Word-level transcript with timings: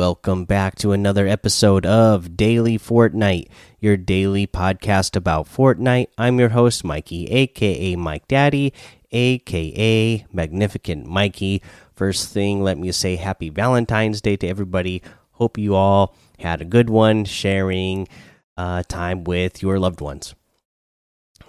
Welcome 0.00 0.46
back 0.46 0.76
to 0.76 0.92
another 0.92 1.28
episode 1.28 1.84
of 1.84 2.34
Daily 2.34 2.78
Fortnite, 2.78 3.50
your 3.80 3.98
daily 3.98 4.46
podcast 4.46 5.14
about 5.14 5.46
Fortnite. 5.46 6.06
I'm 6.16 6.40
your 6.40 6.48
host, 6.48 6.84
Mikey, 6.84 7.26
aka 7.26 7.96
Mike 7.96 8.26
Daddy, 8.26 8.72
aka 9.12 10.26
Magnificent 10.32 11.06
Mikey. 11.06 11.60
First 11.94 12.32
thing, 12.32 12.62
let 12.62 12.78
me 12.78 12.90
say 12.92 13.16
happy 13.16 13.50
Valentine's 13.50 14.22
Day 14.22 14.38
to 14.38 14.48
everybody. 14.48 15.02
Hope 15.32 15.58
you 15.58 15.74
all 15.74 16.16
had 16.38 16.62
a 16.62 16.64
good 16.64 16.88
one 16.88 17.26
sharing 17.26 18.08
uh, 18.56 18.82
time 18.84 19.22
with 19.24 19.60
your 19.60 19.78
loved 19.78 20.00
ones. 20.00 20.34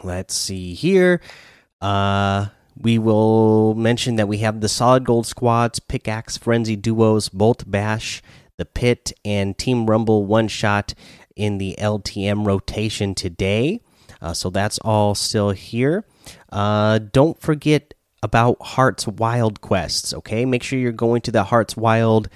Let's 0.04 0.34
see 0.36 0.74
here. 0.74 1.22
Uh, 1.80 2.48
we 2.78 3.00
will 3.00 3.76
mention 3.76 4.18
that 4.18 4.28
we 4.28 4.40
have 4.40 4.60
the 4.60 4.68
solid 4.68 5.06
gold 5.06 5.26
squads, 5.26 5.80
pickaxe, 5.80 6.36
frenzy 6.36 6.76
duos, 6.76 7.30
bolt 7.30 7.64
bash, 7.66 8.22
the 8.62 8.66
pit, 8.66 9.12
and 9.26 9.58
team 9.58 9.90
rumble 9.90 10.24
one 10.24 10.48
shot 10.48 10.94
in 11.36 11.58
the 11.58 11.76
LTM 11.80 12.46
rotation 12.46 13.16
today. 13.16 13.82
Uh, 14.22 14.34
so 14.34 14.52
that's 14.52 14.78
all 14.80 15.16
still 15.16 15.50
here. 15.50 16.06
Uh, 16.52 17.00
don't 17.00 17.42
forget 17.42 17.96
about 18.22 18.62
Hearts 18.62 19.08
Wild 19.08 19.62
quests. 19.62 20.14
Okay, 20.14 20.46
make 20.46 20.62
sure 20.62 20.78
you're 20.78 20.92
going 20.92 21.22
to 21.24 21.32
the 21.32 21.46
Hearts 21.46 21.76
Wild 21.76 22.30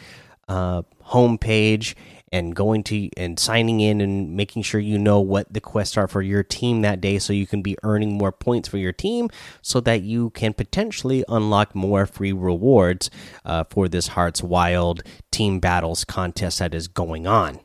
uh, 0.47 0.81
homepage 1.09 1.93
and 2.31 2.55
going 2.55 2.83
to 2.83 3.09
and 3.15 3.39
signing 3.39 3.79
in 3.79 4.01
and 4.01 4.35
making 4.35 4.61
sure 4.61 4.81
you 4.81 4.97
know 4.97 5.21
what 5.21 5.51
the 5.53 5.61
quests 5.61 5.95
are 5.95 6.07
for 6.07 6.21
your 6.21 6.43
team 6.43 6.81
that 6.81 6.99
day 6.99 7.17
so 7.19 7.31
you 7.31 7.47
can 7.47 7.61
be 7.61 7.77
earning 7.83 8.17
more 8.17 8.31
points 8.31 8.67
for 8.67 8.77
your 8.77 8.91
team 8.91 9.29
so 9.61 9.79
that 9.79 10.01
you 10.01 10.31
can 10.31 10.53
potentially 10.53 11.23
unlock 11.29 11.73
more 11.73 12.05
free 12.05 12.33
rewards 12.33 13.09
uh, 13.45 13.63
for 13.69 13.87
this 13.87 14.09
hearts 14.09 14.43
wild 14.43 15.01
team 15.35 15.59
battles 15.59 16.03
contest 16.05 16.59
that 16.59 16.73
is 16.73 16.87
going 16.87 17.27
on 17.27 17.59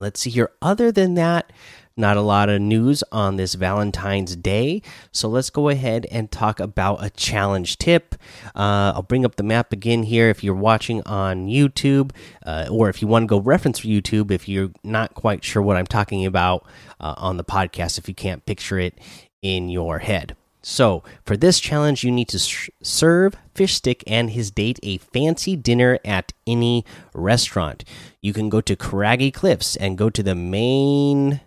let's 0.00 0.20
see 0.20 0.30
here 0.30 0.50
other 0.60 0.92
than 0.92 1.14
that 1.14 1.50
not 1.98 2.16
a 2.16 2.22
lot 2.22 2.48
of 2.48 2.60
news 2.60 3.02
on 3.10 3.36
this 3.36 3.54
Valentine's 3.54 4.36
Day. 4.36 4.80
So 5.10 5.28
let's 5.28 5.50
go 5.50 5.68
ahead 5.68 6.06
and 6.12 6.30
talk 6.30 6.60
about 6.60 7.04
a 7.04 7.10
challenge 7.10 7.76
tip. 7.76 8.14
Uh, 8.54 8.94
I'll 8.94 9.02
bring 9.02 9.24
up 9.24 9.34
the 9.34 9.42
map 9.42 9.72
again 9.72 10.04
here 10.04 10.30
if 10.30 10.44
you're 10.44 10.54
watching 10.54 11.02
on 11.02 11.48
YouTube, 11.48 12.12
uh, 12.46 12.68
or 12.70 12.88
if 12.88 13.02
you 13.02 13.08
want 13.08 13.24
to 13.24 13.26
go 13.26 13.40
reference 13.40 13.80
YouTube, 13.80 14.30
if 14.30 14.48
you're 14.48 14.70
not 14.84 15.14
quite 15.14 15.42
sure 15.42 15.60
what 15.60 15.76
I'm 15.76 15.88
talking 15.88 16.24
about 16.24 16.64
uh, 17.00 17.14
on 17.16 17.36
the 17.36 17.44
podcast, 17.44 17.98
if 17.98 18.08
you 18.08 18.14
can't 18.14 18.46
picture 18.46 18.78
it 18.78 18.96
in 19.42 19.68
your 19.68 19.98
head. 19.98 20.36
So, 20.60 21.04
for 21.24 21.36
this 21.36 21.60
challenge, 21.60 22.02
you 22.02 22.10
need 22.10 22.28
to 22.28 22.38
serve 22.38 23.36
Fishstick 23.54 24.02
and 24.06 24.30
his 24.30 24.50
date 24.50 24.80
a 24.82 24.98
fancy 24.98 25.56
dinner 25.56 25.98
at 26.04 26.32
any 26.46 26.84
restaurant. 27.14 27.84
You 28.20 28.32
can 28.32 28.48
go 28.48 28.60
to 28.60 28.76
Craggy 28.76 29.30
Cliffs 29.30 29.76
and 29.76 29.96
go 29.96 30.10
to 30.10 30.22
the 30.22 30.34
main 30.34 31.40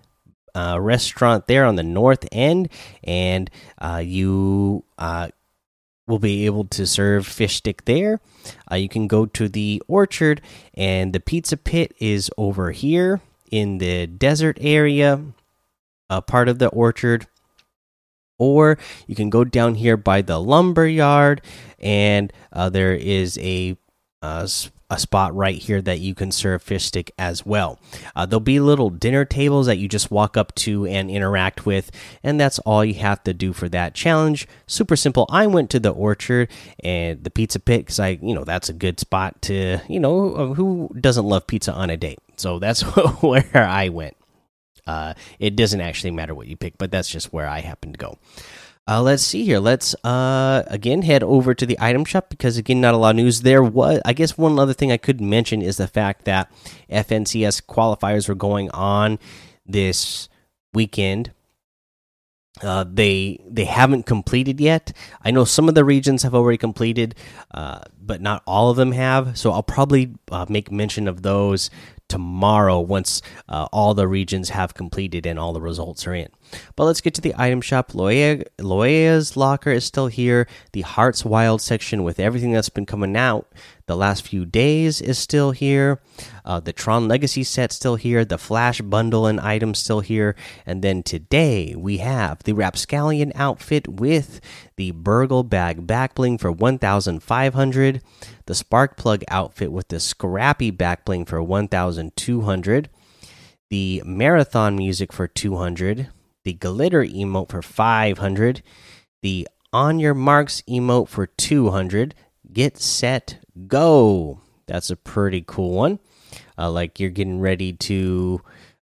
uh, 0.55 0.77
restaurant 0.79 1.47
there 1.47 1.65
on 1.65 1.75
the 1.75 1.83
north 1.83 2.25
end, 2.31 2.69
and 3.03 3.49
uh, 3.77 4.01
you 4.03 4.83
uh, 4.97 5.29
will 6.07 6.19
be 6.19 6.45
able 6.45 6.65
to 6.65 6.87
serve 6.87 7.27
Fishstick 7.27 7.85
there. 7.85 8.19
Uh, 8.71 8.75
you 8.75 8.89
can 8.89 9.07
go 9.07 9.25
to 9.25 9.47
the 9.47 9.81
orchard, 9.87 10.41
and 10.73 11.13
the 11.13 11.19
pizza 11.19 11.57
pit 11.57 11.93
is 11.99 12.29
over 12.37 12.71
here 12.71 13.21
in 13.49 13.77
the 13.77 14.07
desert 14.07 14.57
area, 14.61 15.21
a 16.09 16.21
part 16.21 16.47
of 16.49 16.59
the 16.59 16.69
orchard. 16.69 17.27
Or 18.41 18.79
you 19.05 19.13
can 19.13 19.29
go 19.29 19.43
down 19.43 19.75
here 19.75 19.97
by 19.97 20.23
the 20.23 20.39
lumber 20.39 20.87
yard, 20.87 21.43
and 21.77 22.33
uh, 22.51 22.69
there 22.69 22.95
is 22.95 23.37
a 23.37 23.77
uh, 24.23 24.47
a 24.89 24.99
spot 24.99 25.33
right 25.35 25.57
here 25.57 25.79
that 25.81 25.99
you 25.99 26.15
can 26.15 26.31
serve 26.31 26.63
Fishstick 26.63 27.11
as 27.19 27.45
well. 27.45 27.79
Uh, 28.15 28.25
there'll 28.25 28.39
be 28.41 28.59
little 28.59 28.89
dinner 28.89 29.25
tables 29.25 29.67
that 29.67 29.77
you 29.77 29.87
just 29.87 30.09
walk 30.09 30.35
up 30.35 30.55
to 30.55 30.85
and 30.87 31.11
interact 31.11 31.65
with, 31.67 31.91
and 32.23 32.39
that's 32.39 32.57
all 32.59 32.83
you 32.83 32.95
have 32.95 33.23
to 33.23 33.33
do 33.33 33.53
for 33.53 33.69
that 33.69 33.93
challenge. 33.93 34.47
Super 34.65 34.95
simple. 34.95 35.27
I 35.29 35.47
went 35.47 35.69
to 35.69 35.79
the 35.79 35.91
orchard 35.91 36.49
and 36.83 37.23
the 37.23 37.29
pizza 37.29 37.59
pit 37.59 37.81
because 37.81 37.99
I, 37.99 38.19
you 38.21 38.35
know, 38.35 38.43
that's 38.43 38.69
a 38.69 38.73
good 38.73 38.99
spot 38.99 39.41
to, 39.43 39.79
you 39.87 39.99
know, 39.99 40.55
who 40.55 40.89
doesn't 40.99 41.25
love 41.25 41.45
pizza 41.45 41.71
on 41.71 41.89
a 41.91 41.95
date? 41.95 42.19
So 42.35 42.57
that's 42.57 42.81
where 43.21 43.49
I 43.53 43.89
went. 43.89 44.17
Uh, 44.87 45.13
it 45.39 45.55
doesn't 45.55 45.81
actually 45.81 46.11
matter 46.11 46.33
what 46.33 46.47
you 46.47 46.57
pick, 46.57 46.77
but 46.77 46.91
that's 46.91 47.09
just 47.09 47.33
where 47.33 47.47
I 47.47 47.59
happen 47.59 47.91
to 47.91 47.97
go. 47.97 48.17
Uh, 48.87 49.01
let's 49.01 49.23
see 49.23 49.45
here. 49.45 49.59
Let's 49.59 49.95
uh, 50.03 50.63
again 50.67 51.03
head 51.03 51.23
over 51.23 51.53
to 51.53 51.65
the 51.65 51.77
item 51.79 52.03
shop 52.03 52.29
because 52.29 52.57
again, 52.57 52.81
not 52.81 52.93
a 52.93 52.97
lot 52.97 53.11
of 53.11 53.15
news 53.17 53.41
there. 53.41 53.63
Was 53.63 54.01
I 54.03 54.13
guess 54.13 54.37
one 54.37 54.57
other 54.57 54.73
thing 54.73 54.91
I 54.91 54.97
could 54.97 55.21
mention 55.21 55.61
is 55.61 55.77
the 55.77 55.87
fact 55.87 56.25
that 56.25 56.51
FNCS 56.89 57.61
qualifiers 57.67 58.27
were 58.27 58.35
going 58.35 58.69
on 58.71 59.19
this 59.65 60.29
weekend. 60.73 61.31
Uh, 62.61 62.83
they 62.87 63.39
they 63.49 63.65
haven't 63.65 64.05
completed 64.05 64.59
yet. 64.59 64.91
I 65.23 65.31
know 65.31 65.45
some 65.45 65.69
of 65.69 65.75
the 65.75 65.85
regions 65.85 66.23
have 66.23 66.35
already 66.35 66.57
completed, 66.57 67.15
uh, 67.51 67.79
but 67.99 68.21
not 68.21 68.43
all 68.45 68.69
of 68.69 68.77
them 68.77 68.91
have. 68.91 69.37
So 69.37 69.51
I'll 69.51 69.63
probably 69.63 70.15
uh, 70.29 70.45
make 70.49 70.69
mention 70.69 71.07
of 71.07 71.21
those 71.21 71.69
tomorrow 72.09 72.79
once 72.81 73.21
uh, 73.47 73.69
all 73.71 73.93
the 73.93 74.07
regions 74.07 74.49
have 74.49 74.73
completed 74.73 75.25
and 75.25 75.39
all 75.39 75.53
the 75.53 75.61
results 75.61 76.05
are 76.05 76.13
in. 76.13 76.27
But 76.75 76.85
let's 76.85 77.01
get 77.01 77.13
to 77.15 77.21
the 77.21 77.35
item 77.37 77.61
shop. 77.61 77.91
Loea's 77.93 79.37
locker 79.37 79.71
is 79.71 79.85
still 79.85 80.07
here. 80.07 80.47
The 80.73 80.81
Hearts 80.81 81.25
Wild 81.25 81.61
section 81.61 82.03
with 82.03 82.19
everything 82.19 82.51
that's 82.51 82.69
been 82.69 82.85
coming 82.85 83.15
out 83.15 83.47
the 83.91 83.97
last 83.97 84.25
few 84.25 84.45
days 84.45 85.01
is 85.01 85.17
still 85.17 85.51
here. 85.51 85.99
Uh, 86.45 86.61
the 86.61 86.71
Tron 86.71 87.09
Legacy 87.09 87.43
set 87.43 87.73
still 87.73 87.97
here. 87.97 88.23
The 88.23 88.37
Flash 88.37 88.79
bundle 88.79 89.25
and 89.25 89.37
items 89.37 89.79
still 89.79 89.99
here. 89.99 90.33
And 90.65 90.81
then 90.81 91.03
today 91.03 91.75
we 91.77 91.97
have 91.97 92.41
the 92.43 92.53
Rapscallion 92.53 93.33
outfit 93.35 93.89
with 93.89 94.39
the 94.77 94.91
Burgle 94.91 95.43
bag 95.43 95.85
back 95.85 96.15
bling 96.15 96.37
for 96.37 96.53
1,500. 96.53 98.01
The 98.45 98.55
Spark 98.55 98.95
Plug 98.95 99.23
outfit 99.27 99.73
with 99.73 99.89
the 99.89 99.99
Scrappy 99.99 100.71
back 100.71 101.03
bling 101.03 101.25
for 101.25 101.43
1,200. 101.43 102.89
The 103.69 104.03
Marathon 104.05 104.77
music 104.77 105.11
for 105.11 105.27
200 105.27 106.07
the 106.43 106.53
glitter 106.53 107.03
emote 107.03 107.49
for 107.49 107.61
500, 107.61 108.63
the 109.21 109.47
on 109.73 109.99
your 109.99 110.13
marks 110.13 110.61
emote 110.67 111.07
for 111.07 111.27
200. 111.27 112.15
Get 112.51 112.77
set, 112.77 113.39
go. 113.67 114.41
That's 114.67 114.89
a 114.89 114.95
pretty 114.95 115.43
cool 115.45 115.71
one. 115.71 115.99
Uh, 116.57 116.71
like 116.71 116.99
you're 116.99 117.09
getting 117.09 117.39
ready 117.39 117.73
to 117.73 118.41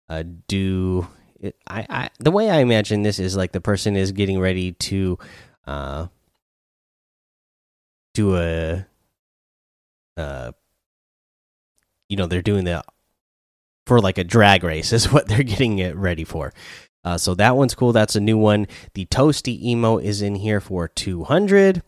uh, 0.09 0.23
do. 0.47 1.07
It, 1.39 1.55
I, 1.67 1.85
I 1.89 2.09
the 2.19 2.31
way 2.31 2.49
I 2.49 2.59
imagine 2.59 3.03
this 3.03 3.19
is 3.19 3.35
like 3.35 3.51
the 3.51 3.61
person 3.61 3.95
is 3.95 4.11
getting 4.11 4.39
ready 4.39 4.71
to 4.73 5.19
uh, 5.65 6.07
do 8.13 8.35
a 8.35 8.85
uh, 10.15 10.51
you 12.09 12.17
know 12.17 12.25
they're 12.25 12.41
doing 12.41 12.65
the 12.65 12.83
for 13.85 14.01
like 14.01 14.17
a 14.17 14.23
drag 14.23 14.63
race 14.63 14.91
is 14.93 15.11
what 15.11 15.27
they're 15.27 15.43
getting 15.43 15.79
it 15.79 15.95
ready 15.95 16.23
for. 16.23 16.53
Uh, 17.07 17.17
so 17.17 17.33
that 17.33 17.55
one's 17.55 17.73
cool. 17.73 17.93
That's 17.93 18.17
a 18.17 18.19
new 18.19 18.37
one. 18.37 18.67
The 18.93 19.05
Toasty 19.05 19.63
Emo 19.63 19.97
is 19.97 20.21
in 20.21 20.35
here 20.35 20.59
for 20.59 20.89
200. 20.89 21.81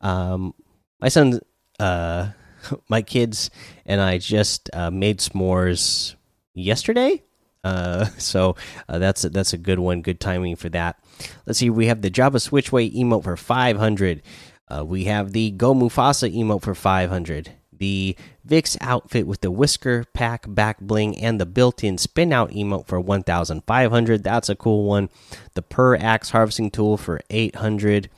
Um, 0.00 0.52
my 1.00 1.08
son, 1.08 1.38
uh, 1.78 2.30
my 2.88 3.00
kids, 3.00 3.50
and 3.86 4.00
I 4.00 4.18
just 4.18 4.68
uh, 4.72 4.90
made 4.90 5.20
s'mores 5.20 6.16
yesterday. 6.54 7.22
Uh, 7.62 8.06
so 8.18 8.56
uh, 8.88 8.98
that's 8.98 9.22
a, 9.22 9.30
that's 9.30 9.52
a 9.52 9.58
good 9.58 9.78
one. 9.78 10.02
Good 10.02 10.18
timing 10.18 10.56
for 10.56 10.68
that. 10.70 10.98
Let's 11.46 11.60
see. 11.60 11.70
We 11.70 11.86
have 11.86 12.02
the 12.02 12.10
Jabba 12.10 12.42
Switchway 12.42 12.92
emote 12.96 13.22
for 13.22 13.36
500. 13.36 14.22
Uh, 14.66 14.84
we 14.84 15.04
have 15.04 15.30
the 15.30 15.52
Go 15.52 15.72
Mufasa 15.72 16.34
emote 16.34 16.62
for 16.62 16.74
500 16.74 17.52
the 17.78 18.16
Vix 18.44 18.76
outfit 18.80 19.26
with 19.26 19.40
the 19.40 19.50
whisker 19.50 20.04
pack 20.12 20.44
back 20.48 20.80
bling 20.80 21.18
and 21.18 21.40
the 21.40 21.46
built-in 21.46 21.98
spin 21.98 22.32
out 22.32 22.50
emote 22.50 22.86
for 22.86 23.00
1500 23.00 24.22
that's 24.22 24.48
a 24.48 24.56
cool 24.56 24.84
one. 24.84 25.08
The 25.54 25.62
per 25.62 25.96
axe 25.96 26.30
harvesting 26.30 26.70
tool 26.70 26.96
for 26.96 27.20
800 27.30 28.08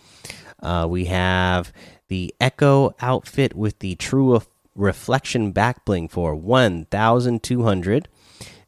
uh, 0.62 0.86
we 0.88 1.04
have 1.06 1.72
the 2.08 2.34
echo 2.40 2.94
outfit 3.00 3.54
with 3.54 3.78
the 3.80 3.94
true 3.96 4.40
reflection 4.74 5.52
back 5.52 5.84
bling 5.84 6.08
for 6.08 6.34
1200 6.34 8.08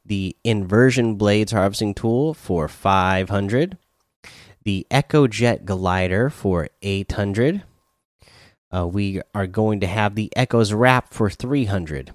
the 0.04 0.36
inversion 0.42 1.14
blades 1.16 1.52
harvesting 1.52 1.94
tool 1.94 2.34
for 2.34 2.68
500 2.68 3.76
the 4.64 4.86
echo 4.90 5.26
jet 5.26 5.64
glider 5.64 6.30
for 6.30 6.68
800 6.82 7.62
uh, 8.74 8.86
we 8.86 9.20
are 9.34 9.46
going 9.46 9.80
to 9.80 9.86
have 9.86 10.14
the 10.14 10.30
Echoes 10.36 10.72
wrap 10.72 11.12
for 11.12 11.30
300. 11.30 12.12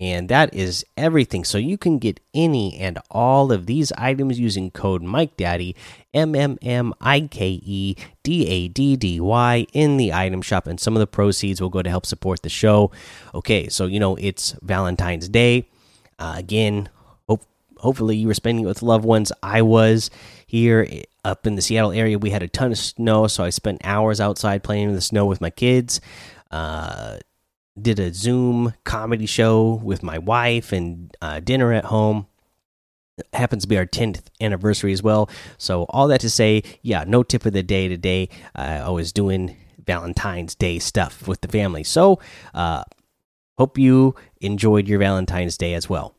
And 0.00 0.28
that 0.30 0.52
is 0.52 0.84
everything. 0.96 1.44
So 1.44 1.58
you 1.58 1.78
can 1.78 1.98
get 1.98 2.18
any 2.34 2.76
and 2.76 2.98
all 3.08 3.52
of 3.52 3.66
these 3.66 3.92
items 3.92 4.36
using 4.36 4.72
code 4.72 5.00
Mike 5.00 5.36
Daddy 5.36 5.76
M 6.12 6.34
M 6.34 6.58
M 6.60 6.92
I 7.00 7.20
K 7.20 7.60
E 7.62 7.94
D 8.24 8.48
A 8.48 8.66
D 8.66 8.96
D 8.96 9.20
Y 9.20 9.66
in 9.72 9.98
the 9.98 10.12
item 10.12 10.42
shop, 10.42 10.66
and 10.66 10.80
some 10.80 10.96
of 10.96 11.00
the 11.00 11.06
proceeds 11.06 11.60
will 11.60 11.68
go 11.68 11.82
to 11.82 11.90
help 11.90 12.04
support 12.04 12.42
the 12.42 12.48
show. 12.48 12.90
Okay, 13.32 13.68
so 13.68 13.86
you 13.86 14.00
know 14.00 14.16
it's 14.16 14.56
Valentine's 14.60 15.28
Day. 15.28 15.68
Uh, 16.18 16.34
again, 16.36 16.88
hope 17.28 17.44
hopefully 17.76 18.16
you 18.16 18.26
were 18.26 18.34
spending 18.34 18.64
it 18.64 18.68
with 18.68 18.82
loved 18.82 19.04
ones. 19.04 19.30
I 19.40 19.62
was 19.62 20.10
here 20.48 21.04
up 21.24 21.46
in 21.46 21.54
the 21.54 21.62
Seattle 21.62 21.92
area. 21.92 22.18
We 22.18 22.30
had 22.30 22.42
a 22.42 22.48
ton 22.48 22.72
of 22.72 22.78
snow, 22.78 23.26
so 23.26 23.44
I 23.44 23.50
spent 23.50 23.80
hours 23.84 24.20
outside 24.20 24.62
playing 24.62 24.88
in 24.88 24.94
the 24.94 25.00
snow 25.00 25.26
with 25.26 25.40
my 25.40 25.50
kids. 25.50 26.00
Uh, 26.50 27.18
did 27.80 27.98
a 27.98 28.12
Zoom 28.12 28.74
comedy 28.84 29.26
show 29.26 29.80
with 29.82 30.02
my 30.02 30.18
wife 30.18 30.72
and 30.72 31.16
uh, 31.22 31.40
dinner 31.40 31.72
at 31.72 31.86
home. 31.86 32.26
It 33.18 33.26
happens 33.32 33.62
to 33.62 33.68
be 33.68 33.78
our 33.78 33.86
10th 33.86 34.24
anniversary 34.40 34.92
as 34.92 35.02
well. 35.02 35.28
So, 35.58 35.84
all 35.90 36.08
that 36.08 36.20
to 36.20 36.30
say, 36.30 36.62
yeah, 36.82 37.04
no 37.06 37.22
tip 37.22 37.46
of 37.46 37.52
the 37.52 37.62
day 37.62 37.88
today. 37.88 38.28
Uh, 38.54 38.82
I 38.84 38.90
was 38.90 39.12
doing 39.12 39.56
Valentine's 39.86 40.54
Day 40.54 40.78
stuff 40.78 41.26
with 41.28 41.40
the 41.40 41.48
family. 41.48 41.84
So, 41.84 42.20
uh, 42.54 42.84
hope 43.58 43.78
you 43.78 44.14
enjoyed 44.40 44.88
your 44.88 44.98
Valentine's 44.98 45.56
Day 45.56 45.74
as 45.74 45.88
well. 45.88 46.14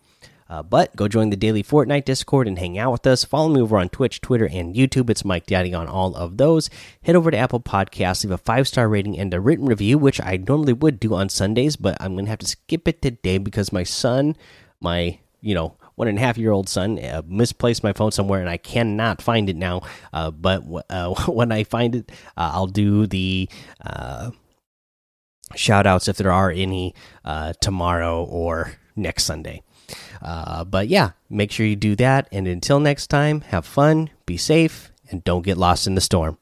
Uh, 0.53 0.61
but 0.61 0.95
go 0.95 1.07
join 1.07 1.31
the 1.31 1.35
daily 1.35 1.63
Fortnite 1.63 2.05
Discord 2.05 2.47
and 2.47 2.59
hang 2.59 2.77
out 2.77 2.91
with 2.91 3.07
us. 3.07 3.23
Follow 3.23 3.49
me 3.49 3.59
over 3.59 3.75
on 3.75 3.89
Twitch, 3.89 4.21
Twitter, 4.21 4.45
and 4.45 4.75
YouTube. 4.75 5.09
It's 5.09 5.25
Mike 5.25 5.47
Daddy 5.47 5.73
on 5.73 5.87
all 5.87 6.15
of 6.15 6.37
those. 6.37 6.69
Head 7.01 7.15
over 7.15 7.31
to 7.31 7.37
Apple 7.37 7.59
Podcasts, 7.59 8.23
leave 8.23 8.29
a 8.29 8.37
five 8.37 8.67
star 8.67 8.87
rating 8.87 9.17
and 9.17 9.33
a 9.33 9.39
written 9.39 9.65
review, 9.65 9.97
which 9.97 10.21
I 10.21 10.37
normally 10.37 10.73
would 10.73 10.99
do 10.99 11.15
on 11.15 11.29
Sundays, 11.29 11.75
but 11.75 11.97
I'm 11.99 12.13
going 12.13 12.25
to 12.25 12.29
have 12.29 12.37
to 12.37 12.45
skip 12.45 12.87
it 12.87 13.01
today 13.01 13.39
because 13.39 13.73
my 13.73 13.81
son, 13.81 14.35
my, 14.79 15.17
you 15.41 15.55
know, 15.55 15.75
one 15.95 16.07
and 16.07 16.19
a 16.19 16.21
half 16.21 16.37
year 16.37 16.51
old 16.51 16.69
son 16.69 17.03
uh, 17.03 17.23
misplaced 17.25 17.83
my 17.83 17.93
phone 17.93 18.11
somewhere 18.11 18.39
and 18.39 18.49
I 18.49 18.57
cannot 18.57 19.23
find 19.23 19.49
it 19.49 19.55
now. 19.55 19.81
Uh, 20.13 20.29
but 20.29 20.61
uh, 20.87 21.15
when 21.31 21.51
I 21.51 21.63
find 21.63 21.95
it, 21.95 22.11
uh, 22.37 22.51
I'll 22.53 22.67
do 22.67 23.07
the 23.07 23.49
uh, 23.83 24.29
shout 25.55 25.87
outs 25.87 26.07
if 26.07 26.17
there 26.17 26.31
are 26.31 26.51
any 26.51 26.93
tomorrow 27.59 28.23
or 28.23 28.73
next 28.95 29.23
Sunday. 29.23 29.63
Uh, 30.21 30.63
but 30.63 30.87
yeah, 30.87 31.11
make 31.29 31.51
sure 31.51 31.65
you 31.65 31.75
do 31.75 31.95
that. 31.97 32.27
And 32.31 32.47
until 32.47 32.79
next 32.79 33.07
time, 33.07 33.41
have 33.41 33.65
fun, 33.65 34.09
be 34.25 34.37
safe, 34.37 34.91
and 35.09 35.23
don't 35.23 35.43
get 35.43 35.57
lost 35.57 35.87
in 35.87 35.95
the 35.95 36.01
storm. 36.01 36.37